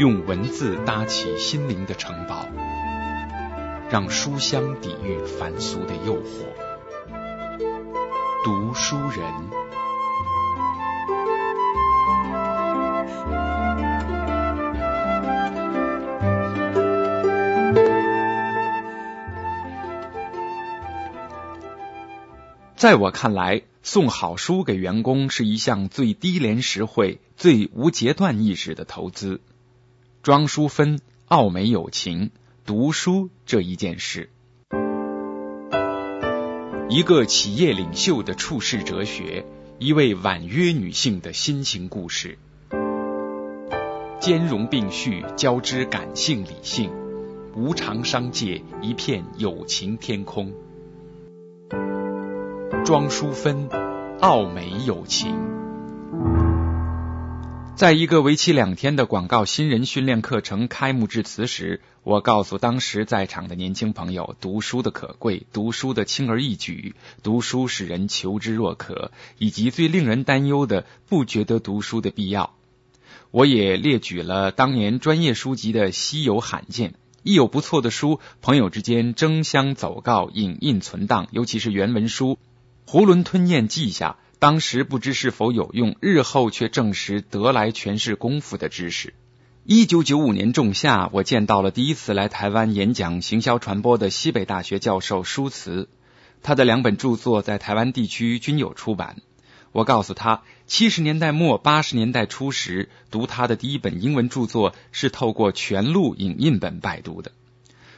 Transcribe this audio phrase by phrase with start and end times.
[0.00, 2.46] 用文字搭起心灵的城堡，
[3.90, 6.46] 让书香抵御凡俗的诱惑。
[8.42, 9.30] 读书人。
[22.74, 29.42] 在我看来，送好书给员工是一项最低廉实惠、最无截断意识的投资。
[30.22, 32.30] 庄淑芬，奥美友情，
[32.66, 34.28] 读书这一件事，
[36.90, 39.46] 一个企业领袖的处世哲学，
[39.78, 42.36] 一位婉约女性的心情故事，
[44.20, 46.90] 兼容并蓄，交织感性理性，
[47.56, 50.52] 无常商界，一片友情天空。
[52.84, 53.70] 庄淑芬，
[54.20, 55.59] 奥美友情。
[57.80, 72.52] 在一个为期两天的广告新人训练课程开幕致辞时，我告诉当时在场的年轻朋友，读书的可贵，读书的轻而易举，读书使人求知若渴，以及最令人担忧的不觉得读书的必要。
[73.30, 76.92] 我也列举了当年专业书籍的稀有罕见，
[77.22, 82.38] 一有不错的书，朋友之间争相走告，影印存档，尤其是原文书。
[82.86, 89.12] 囫囵吞咽记下，当时不知是否有用，日后却证实得来全是功夫的知识。
[89.64, 95.90] 一九九五年仲夏，我见到了第一次来台湾演讲行销传播的西北大学教授舒慈，
[96.42, 99.16] 他的两本著作在台湾地区均有出版。
[99.72, 107.30] 我告诉他，七十年代末八十年代初时，读他的第一本英文著作是透过全录影印本拜读的。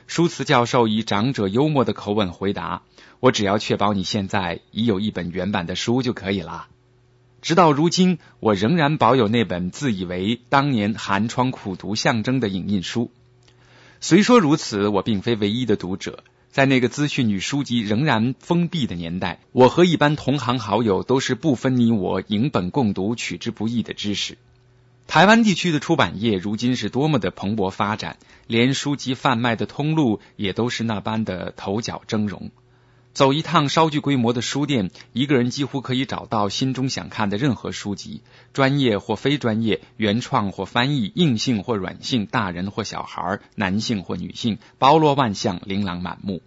[0.06, 2.82] 舒慈教授以长者幽默的口吻回答。
[3.20, 6.66] 我只要确保你现在已有一本原版的书就可以了。
[7.40, 13.10] 直到如今，我仍然保有那本自以为当年寒窗苦读象征的影印书。
[14.00, 16.24] 虽说如此，我并非唯一的读者。
[16.50, 24.36] 在那个资讯与书籍仍然封闭的年代，我和一般同行好友都是不分你我，影本共读，取之不易的知识。
[25.06, 32.50] 台湾地区的出版业如今是多么的蓬勃发展，连书籍贩卖的通路也都是那般的头角峥嵘。
[33.12, 38.22] 走一趟稍具规模的书店，一个人几乎可以找到心中想看的任何书籍，
[38.54, 46.40] 专业或非专业，原创或翻译，硬性或软性，大人或小孩，男性或女性，包罗万象，琳琅满目。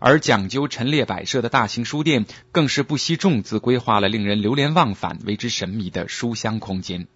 [0.00, 7.06] 而讲究陈列摆设的大型书店，更是不惜重资规划了令人流连忘返、为之神秘的书香空间。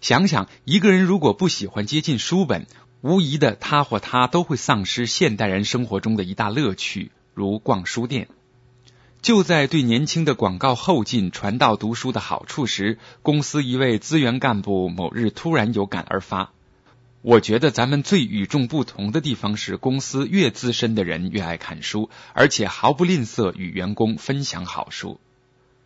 [0.00, 2.66] 想想，一个人如果不喜欢接近书本，
[3.02, 7.10] 无疑的他或她都会丧失现代人生活中的一大乐趣。
[7.34, 8.28] 如逛书店，
[9.20, 16.52] 就在对年轻的广告后进传道读书的好处时，公司一位资源干部某日突然有感而发。
[17.20, 25.20] 我觉得咱们最与众不同的地方是，公司越资深的人越爱看书，而且毫不吝啬与员工分享好书。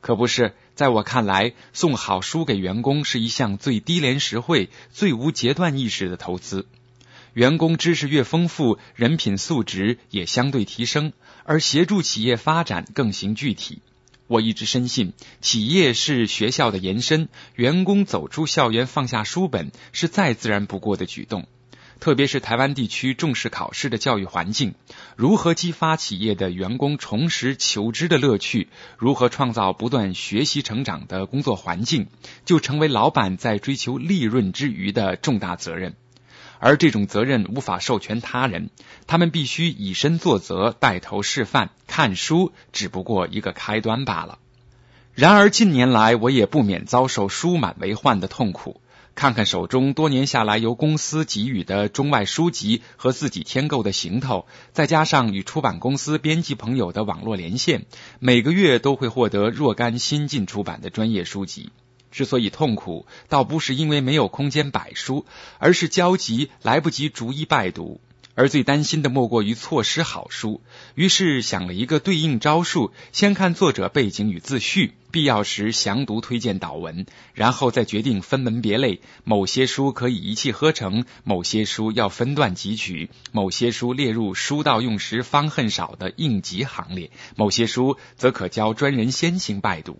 [0.00, 6.66] 可不是，在我看来，送好书给员工是一项最低廉实惠、最无截断意识的投资。
[7.32, 11.12] 员工知识越丰富，人品素质也相对提升。
[11.46, 13.80] 而协助企业发展更形具体。
[14.28, 21.46] 我一直深信，企业是学校的延伸，员工走出校园放下书本是再自然不过的举动。
[22.00, 24.74] 特别是台湾地区重视考试的教育环境，
[25.16, 28.68] 如何激发企业的员工重拾求知的乐趣，
[28.98, 32.08] 如何创造不断学习成长的工作环境，
[32.44, 35.94] 就成为老板在追求利润之余的重大责任。
[36.60, 38.70] 而这种责任无法授权他人，
[39.06, 41.70] 他们必须以身作则，带头示范。
[41.86, 44.38] 看书只不过一个开端罢了。
[45.14, 48.80] 然而近年来，我也不免遭受书满为患的痛苦。
[49.14, 57.86] 看看手中多年下来由公司给予的中外书籍和自己添购的行头，再加上与出版公司编辑朋友的网络连线，
[58.18, 61.70] 每个月都会获得若干新进出版的专业书籍。
[62.10, 65.26] 之所以痛苦，倒不是因为没有空间摆书，
[65.58, 68.00] 而是焦急来不及逐一拜读，
[68.34, 70.60] 而最担心的莫过于错失好书。
[70.94, 79.00] 于是想了一个对应招数：先看作者背景与自序，必要时详读推荐导文，然后再决定分门别类。
[79.24, 89.98] 某些书可以一气呵成，某些书要分段汲取，某些书列入书到用时方恨少的应急行列，某些书则可交专人先行拜读。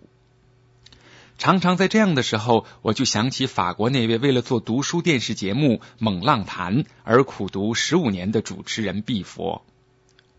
[1.37, 9.63] 常常在这样的时候，我就想起法国那位为了做读书电视节目《猛浪谈》而苦读十五年的主持人毕佛。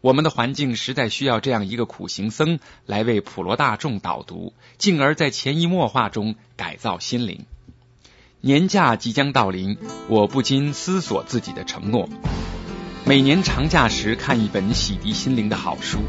[0.00, 7.44] 我们的环境实在需要这样一个苦行僧来为普罗大众导读，进而在潜移默化中改造心灵。
[8.40, 9.76] 年假即将到临，
[10.08, 12.08] 我不禁思索自己的承诺。
[13.08, 16.00] 每年长假时看一本洗涤心灵的好书，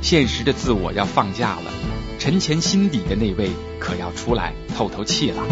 [0.00, 1.72] 现实的自我要放假了，
[2.20, 5.42] 沉潜心底的那位可要出来透透气了。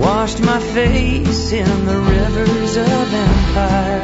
[0.00, 4.00] Washed my face in the rivers of empire.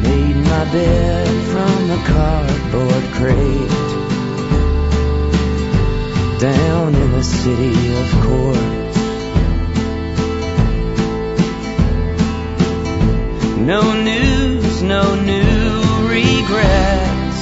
[0.00, 3.90] Made my bed from a cardboard crate.
[6.38, 8.83] Down in the city of court.
[13.64, 17.38] No news, no new regrets.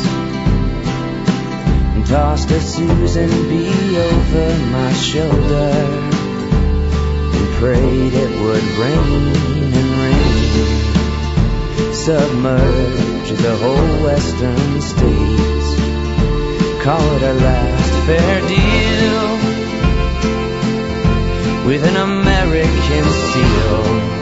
[2.09, 3.67] Tossed a Susan B
[3.99, 5.73] over my shoulder
[7.35, 9.35] and prayed it would rain
[9.81, 15.69] and rain, submerge the whole western states.
[16.85, 19.27] Call it a last fair deal
[21.67, 24.22] with an American seal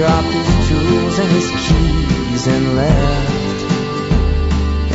[0.00, 3.60] dropped his tools and his keys and left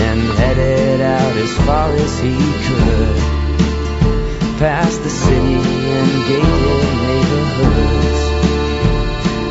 [0.07, 2.35] and headed out as far as he
[2.65, 3.17] could.
[4.57, 5.57] Past the city
[5.97, 8.21] and gated neighborhoods.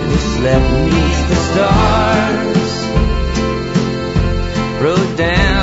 [0.02, 2.72] And slept beneath the stars.
[4.82, 5.53] Wrote down